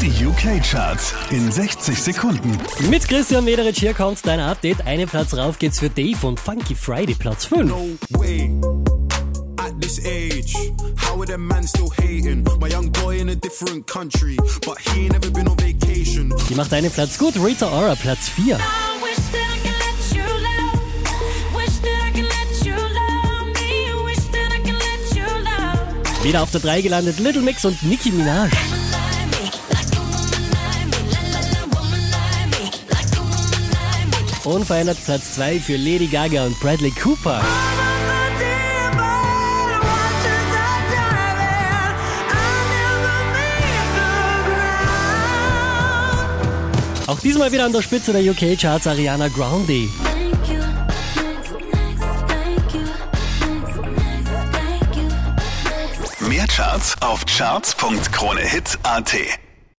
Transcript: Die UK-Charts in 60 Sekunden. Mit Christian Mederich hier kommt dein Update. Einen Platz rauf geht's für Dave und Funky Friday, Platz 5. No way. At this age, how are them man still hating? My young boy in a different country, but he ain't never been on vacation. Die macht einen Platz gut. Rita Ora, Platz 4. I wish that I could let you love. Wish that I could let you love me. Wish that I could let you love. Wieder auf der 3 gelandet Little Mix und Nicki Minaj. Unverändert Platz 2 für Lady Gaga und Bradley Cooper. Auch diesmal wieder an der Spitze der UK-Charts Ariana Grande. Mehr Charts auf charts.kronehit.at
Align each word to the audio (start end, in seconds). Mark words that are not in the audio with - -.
Die 0.00 0.24
UK-Charts 0.24 1.12
in 1.30 1.50
60 1.50 2.00
Sekunden. 2.00 2.56
Mit 2.88 3.08
Christian 3.08 3.44
Mederich 3.44 3.78
hier 3.78 3.94
kommt 3.94 4.24
dein 4.24 4.38
Update. 4.38 4.86
Einen 4.86 5.08
Platz 5.08 5.34
rauf 5.34 5.58
geht's 5.58 5.80
für 5.80 5.90
Dave 5.90 6.24
und 6.24 6.38
Funky 6.38 6.76
Friday, 6.76 7.14
Platz 7.14 7.46
5. 7.46 7.64
No 7.64 7.88
way. 8.10 8.48
At 9.58 9.80
this 9.80 9.98
age, 10.04 10.54
how 10.96 11.18
are 11.18 11.26
them 11.26 11.46
man 11.46 11.66
still 11.66 11.90
hating? 12.00 12.44
My 12.60 12.68
young 12.68 12.92
boy 12.92 13.18
in 13.18 13.30
a 13.30 13.34
different 13.34 13.88
country, 13.88 14.36
but 14.64 14.78
he 14.78 15.06
ain't 15.06 15.12
never 15.14 15.32
been 15.32 15.48
on 15.48 15.56
vacation. 15.58 16.32
Die 16.48 16.54
macht 16.54 16.72
einen 16.72 16.92
Platz 16.92 17.18
gut. 17.18 17.34
Rita 17.34 17.66
Ora, 17.66 17.96
Platz 17.96 18.28
4. 18.28 18.54
I 18.54 19.02
wish 19.02 19.16
that 19.32 19.48
I 19.52 19.58
could 19.58 19.78
let 19.80 20.14
you 20.14 20.22
love. 20.22 20.78
Wish 21.56 21.78
that 21.82 22.06
I 22.06 22.12
could 22.12 22.28
let 22.28 22.64
you 22.64 22.76
love 22.76 23.46
me. 23.52 24.04
Wish 24.04 24.24
that 24.30 24.52
I 24.52 24.60
could 24.60 24.78
let 24.78 25.16
you 25.16 25.26
love. 25.42 26.24
Wieder 26.24 26.42
auf 26.42 26.52
der 26.52 26.60
3 26.60 26.82
gelandet 26.82 27.18
Little 27.18 27.42
Mix 27.42 27.64
und 27.64 27.82
Nicki 27.82 28.12
Minaj. 28.12 28.48
Unverändert 34.48 34.98
Platz 35.04 35.34
2 35.34 35.60
für 35.60 35.76
Lady 35.76 36.06
Gaga 36.06 36.44
und 36.44 36.58
Bradley 36.60 36.90
Cooper. 36.90 37.40
Auch 47.06 47.20
diesmal 47.20 47.52
wieder 47.52 47.64
an 47.64 47.72
der 47.72 47.82
Spitze 47.82 48.12
der 48.12 48.22
UK-Charts 48.22 48.86
Ariana 48.86 49.28
Grande. 49.28 49.88
Mehr 56.20 56.46
Charts 56.46 56.96
auf 57.00 57.24
charts.kronehit.at 57.26 59.47